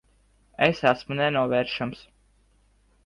[0.67, 2.03] Es esmu nenovēršams.